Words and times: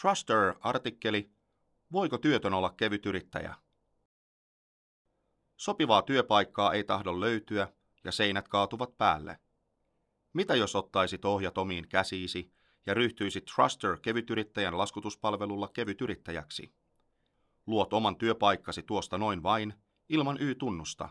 Truster-artikkeli 0.00 1.30
Voiko 1.92 2.18
työtön 2.18 2.54
olla 2.54 2.70
kevytyrittäjä? 2.70 3.54
Sopivaa 5.56 6.02
työpaikkaa 6.02 6.72
ei 6.72 6.84
tahdo 6.84 7.20
löytyä 7.20 7.72
ja 8.04 8.12
seinät 8.12 8.48
kaatuvat 8.48 8.98
päälle. 8.98 9.40
Mitä 10.32 10.54
jos 10.54 10.76
ottaisit 10.76 11.24
ohjat 11.24 11.58
omiin 11.58 11.88
käsiisi 11.88 12.52
ja 12.86 12.94
ryhtyisit 12.94 13.44
Truster 13.44 13.98
kevytyrittäjän 14.02 14.78
laskutuspalvelulla 14.78 15.68
kevytyrittäjäksi? 15.68 16.74
Luot 17.66 17.92
oman 17.92 18.16
työpaikkasi 18.16 18.82
tuosta 18.82 19.18
noin 19.18 19.42
vain, 19.42 19.74
ilman 20.08 20.36
Y-tunnusta. 20.40 21.08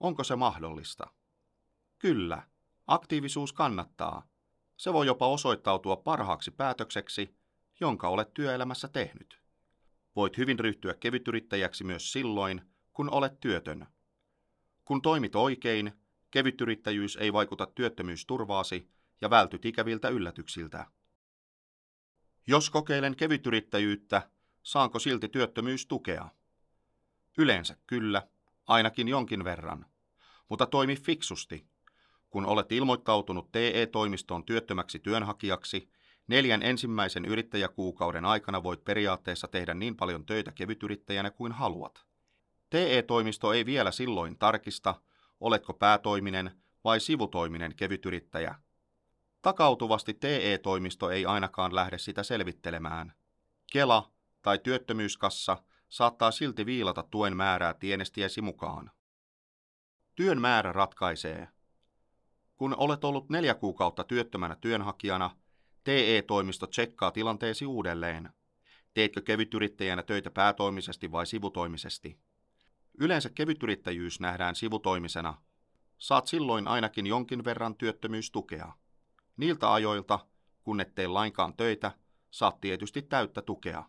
Onko 0.00 0.24
se 0.24 0.36
mahdollista? 0.36 1.06
Kyllä, 1.98 2.42
aktiivisuus 2.86 3.52
kannattaa. 3.52 4.26
Se 4.76 4.92
voi 4.92 5.06
jopa 5.06 5.28
osoittautua 5.28 5.96
parhaaksi 5.96 6.50
päätökseksi, 6.50 7.43
jonka 7.80 8.08
olet 8.08 8.34
työelämässä 8.34 8.88
tehnyt. 8.88 9.40
Voit 10.16 10.38
hyvin 10.38 10.58
ryhtyä 10.58 10.94
kevytyrittäjäksi 10.94 11.84
myös 11.84 12.12
silloin, 12.12 12.62
kun 12.92 13.10
olet 13.10 13.40
työtön. 13.40 13.86
Kun 14.84 15.02
toimit 15.02 15.36
oikein, 15.36 15.92
kevytyrittäjyys 16.30 17.16
ei 17.16 17.32
vaikuta 17.32 17.66
työttömyysturvaasi 17.66 18.90
ja 19.20 19.30
vältyt 19.30 19.64
ikäviltä 19.64 20.08
yllätyksiltä. 20.08 20.86
Jos 22.46 22.70
kokeilen 22.70 23.16
kevytyrittäjyyttä, 23.16 24.30
saanko 24.62 24.98
silti 24.98 25.28
työttömyystukea? 25.28 26.28
Yleensä 27.38 27.76
kyllä, 27.86 28.28
ainakin 28.66 29.08
jonkin 29.08 29.44
verran. 29.44 29.86
Mutta 30.48 30.66
toimi 30.66 30.96
fiksusti. 30.96 31.66
Kun 32.30 32.46
olet 32.46 32.72
ilmoittautunut 32.72 33.52
TE-toimistoon 33.52 34.44
työttömäksi 34.44 34.98
työnhakijaksi, 34.98 35.90
neljän 36.26 36.62
ensimmäisen 36.62 37.24
yrittäjäkuukauden 37.24 38.24
aikana 38.24 38.62
voit 38.62 38.84
periaatteessa 38.84 39.48
tehdä 39.48 39.74
niin 39.74 39.96
paljon 39.96 40.26
töitä 40.26 40.52
kevytyrittäjänä 40.52 41.30
kuin 41.30 41.52
haluat. 41.52 42.04
TE-toimisto 42.70 43.52
ei 43.52 43.66
vielä 43.66 43.90
silloin 43.90 44.38
tarkista, 44.38 44.94
oletko 45.40 45.74
päätoiminen 45.74 46.50
vai 46.84 47.00
sivutoiminen 47.00 47.74
kevytyrittäjä. 47.76 48.54
Takautuvasti 49.42 50.14
TE-toimisto 50.14 51.10
ei 51.10 51.26
ainakaan 51.26 51.74
lähde 51.74 51.98
sitä 51.98 52.22
selvittelemään. 52.22 53.12
Kela 53.72 54.12
tai 54.42 54.58
työttömyyskassa 54.58 55.56
saattaa 55.88 56.30
silti 56.30 56.66
viilata 56.66 57.02
tuen 57.02 57.36
määrää 57.36 57.74
tienestiesi 57.74 58.40
mukaan. 58.40 58.90
Työn 60.14 60.40
määrä 60.40 60.72
ratkaisee. 60.72 61.48
Kun 62.56 62.74
olet 62.78 63.04
ollut 63.04 63.30
neljä 63.30 63.54
kuukautta 63.54 64.04
työttömänä 64.04 64.56
työnhakijana, 64.60 65.30
TE-toimisto 65.84 66.66
tsekkaa 66.66 67.10
tilanteesi 67.10 67.66
uudelleen. 67.66 68.30
Teetkö 68.94 69.22
kevytyrittäjänä 69.22 70.02
töitä 70.02 70.30
päätoimisesti 70.30 71.12
vai 71.12 71.26
sivutoimisesti? 71.26 72.18
Yleensä 72.98 73.30
kevytyrittäjyys 73.30 74.20
nähdään 74.20 74.54
sivutoimisena. 74.54 75.42
Saat 75.98 76.26
silloin 76.26 76.68
ainakin 76.68 77.06
jonkin 77.06 77.44
verran 77.44 77.74
työttömyystukea. 77.74 78.72
Niiltä 79.36 79.72
ajoilta, 79.72 80.26
kun 80.62 80.80
et 80.80 80.94
tee 80.94 81.06
lainkaan 81.06 81.56
töitä, 81.56 81.92
saat 82.30 82.60
tietysti 82.60 83.02
täyttä 83.02 83.42
tukea. 83.42 83.84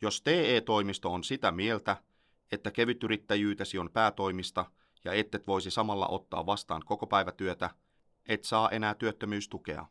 Jos 0.00 0.22
TE-toimisto 0.22 1.12
on 1.12 1.24
sitä 1.24 1.52
mieltä, 1.52 1.96
että 2.52 2.70
kevytyrittäjyytesi 2.70 3.78
on 3.78 3.90
päätoimista 3.92 4.64
ja 5.04 5.12
ettet 5.12 5.46
voisi 5.46 5.70
samalla 5.70 6.08
ottaa 6.08 6.46
vastaan 6.46 6.82
koko 6.84 7.06
päivätyötä, 7.06 7.70
et 8.26 8.44
saa 8.44 8.70
enää 8.70 8.94
työttömyystukea. 8.94 9.86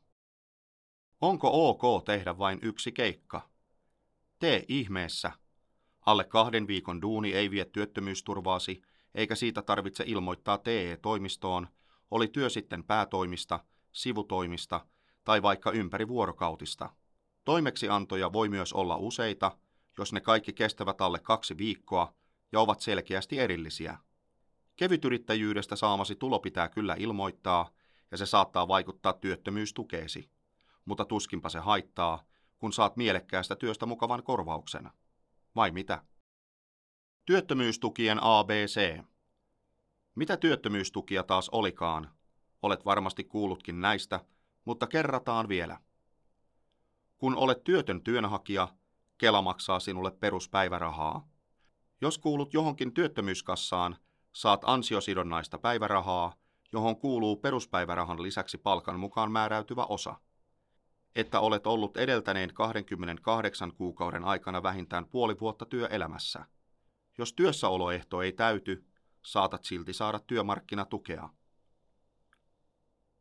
Onko 1.22 1.70
ok 1.70 2.06
tehdä 2.06 2.38
vain 2.38 2.60
yksi 2.62 2.92
keikka? 2.92 3.50
Tee 4.40 4.66
ihmeessä. 4.68 5.32
Alle 6.06 6.24
kahden 6.24 6.68
viikon 6.68 7.02
duuni 7.02 7.34
ei 7.34 7.52
vie 7.52 7.66
työttömyysturvaasi, 7.66 8.82
eikä 9.16 9.36
siitä 9.36 9.62
tarvitse 9.62 10.04
ilmoittaa 10.08 10.58
TE-toimistoon, 10.58 11.68
oli 12.12 12.28
työ 12.28 12.50
sitten 12.50 12.84
päätoimista, 12.84 13.60
sivutoimista 13.92 14.86
tai 15.24 15.42
vaikka 15.42 15.72
ympäri 15.72 16.08
vuorokautista. 16.08 16.90
Toimeksiantoja 17.46 18.34
voi 18.34 18.50
myös 18.50 18.74
olla 18.74 18.98
useita, 18.98 19.58
jos 19.98 20.14
ne 20.14 20.22
kaikki 20.22 20.54
kestävät 20.54 21.02
alle 21.02 21.20
kaksi 21.20 21.58
viikkoa 21.58 22.14
ja 22.52 22.60
ovat 22.60 22.82
selkeästi 22.82 23.40
erillisiä. 23.40 23.98
Kevytyrittäjyydestä 24.76 25.76
saamasi 25.76 26.16
tulo 26.16 26.40
pitää 26.40 26.70
kyllä 26.70 26.96
ilmoittaa, 27.00 27.70
ja 28.12 28.18
se 28.18 28.26
saattaa 28.26 28.68
vaikuttaa 28.68 29.14
työttömyystukeesi. 29.14 30.30
Mutta 30.90 31.06
tuskinpa 31.06 31.50
se 31.50 31.60
haittaa, 31.60 32.24
kun 32.58 32.74
saat 32.74 32.98
mielekkäästä 32.98 33.56
työstä 33.56 33.86
mukavan 33.86 34.24
korvauksen. 34.24 34.90
Vai 35.56 35.72
mitä? 35.72 36.04
Työttömyystukien 37.26 38.24
ABC. 38.24 39.04
Mitä 40.16 40.38
työttömyystukia 40.38 41.24
taas 41.24 41.50
olikaan? 41.50 42.12
Olet 42.62 42.86
varmasti 42.86 43.24
kuullutkin 43.24 43.82
näistä, 43.82 44.20
mutta 44.66 44.88
kerrataan 44.88 45.50
vielä. 45.50 45.80
Kun 47.18 47.36
olet 47.36 47.64
työtön 47.64 48.04
työnhakija, 48.04 48.68
Kela 49.18 49.42
maksaa 49.42 49.80
sinulle 49.80 50.12
peruspäivärahaa. 50.12 51.28
Jos 52.02 52.18
kuulut 52.18 52.54
johonkin 52.54 52.94
työttömyyskassaan, 52.94 53.96
saat 54.32 54.62
ansiosidonnaista 54.64 55.58
päivärahaa, 55.58 56.34
johon 56.72 56.98
kuuluu 56.98 57.36
peruspäivärahan 57.36 58.24
lisäksi 58.24 58.58
palkan 58.58 59.00
mukaan 59.00 59.32
määräytyvä 59.32 59.86
osa. 59.86 60.16
Että 61.16 61.40
olet 61.40 61.68
ollut 61.68 61.98
edeltäneen 61.98 62.54
28 62.54 63.72
kuukauden 63.74 64.24
aikana 64.26 64.64
vähintään 64.64 65.06
puoli 65.06 65.40
vuotta 65.40 65.66
työelämässä. 65.66 66.46
Jos 67.18 67.34
työssäoloehto 67.34 68.22
ei 68.22 68.32
täyty, 68.32 68.86
saatat 69.26 69.64
silti 69.64 69.94
saada 69.94 70.20
työmarkkinatukea. 70.20 71.30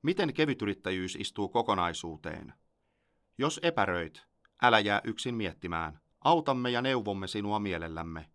Miten 0.02 0.34
kevytyrittäjyys 0.34 1.16
istuu 1.16 1.48
kokonaisuuteen? 1.48 2.54
Jos 3.38 3.60
epäröit, 3.62 4.22
älä 4.62 4.78
jää 4.78 5.00
yksin 5.04 5.34
miettimään. 5.34 6.00
Autamme 6.20 6.70
ja 6.70 6.82
neuvomme 6.82 7.26
sinua 7.26 7.58
mielellämme. 7.58 8.30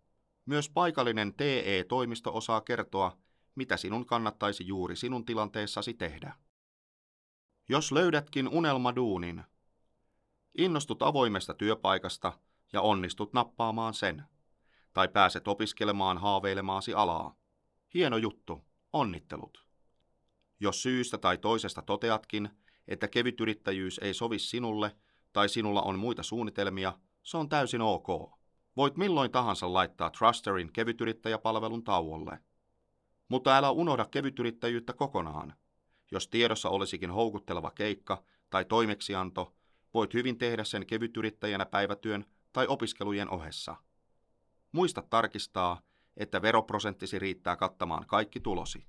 Myös 0.46 0.70
paikallinen 0.70 1.34
TE-toimisto 1.34 2.34
osaa 2.34 2.60
kertoa, 2.60 3.18
mitä 3.54 3.76
sinun 3.76 4.06
kannattaisi 4.06 4.66
juuri 4.66 4.96
sinun 4.96 5.24
tilanteessasi 5.24 5.94
tehdä. 5.94 6.34
Jos 7.68 7.92
löydätkin 7.92 8.48
unelmaduunin, 8.48 9.44
innostut 10.58 11.02
avoimesta 11.02 11.54
työpaikasta 11.54 12.32
ja 12.72 12.80
onnistut 12.80 13.32
nappaamaan 13.32 13.94
sen, 13.94 14.24
tai 14.92 15.08
pääset 15.08 15.48
opiskelemaan 15.48 16.18
haaveilemaasi 16.18 16.94
alaa. 16.94 17.36
Hieno 17.94 18.16
juttu, 18.16 18.64
onnittelut. 18.92 19.66
Jos 20.60 20.82
syystä 20.82 21.18
tai 21.18 21.38
toisesta 21.38 21.82
toteatkin, 21.82 22.50
että 22.88 23.08
kevytyrittäjyys 23.08 23.98
ei 24.02 24.14
sovi 24.14 24.38
sinulle 24.38 24.96
tai 25.32 25.48
sinulla 25.48 25.82
on 25.82 25.98
muita 25.98 26.22
suunnitelmia, 26.22 26.92
se 27.22 27.36
on 27.36 27.48
täysin 27.48 27.80
ok. 27.80 28.06
Voit 28.76 28.96
milloin 28.96 29.30
tahansa 29.30 29.72
laittaa 29.72 30.10
Trusterin 30.10 30.72
kevytyrittäjäpalvelun 30.72 31.84
tauolle. 31.84 32.38
Mutta 33.28 33.56
älä 33.56 33.70
unohda 33.70 34.04
kevytyrittäjyyttä 34.04 34.92
kokonaan. 34.92 35.54
Jos 36.14 36.28
tiedossa 36.28 36.68
olisikin 36.68 37.10
houkutteleva 37.10 37.70
keikka 37.70 38.22
tai 38.50 38.64
toimeksianto, 38.64 39.54
voit 39.94 40.14
hyvin 40.14 40.38
tehdä 40.38 40.64
sen 40.64 40.86
kevytyrittäjänä 40.86 41.66
päivätyön 41.66 42.24
tai 42.52 42.66
opiskelujen 42.66 43.30
ohessa. 43.30 43.76
Muista 44.72 45.02
tarkistaa, 45.10 45.80
että 46.16 46.42
veroprosenttisi 46.42 47.18
riittää 47.18 47.56
kattamaan 47.56 48.06
kaikki 48.06 48.40
tulosi. 48.40 48.86